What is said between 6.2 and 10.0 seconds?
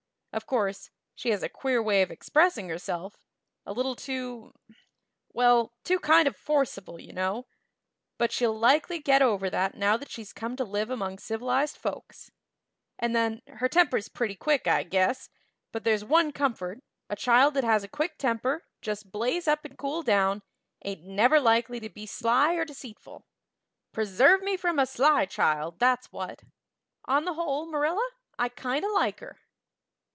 of forcible, you know; but she'll likely get over that now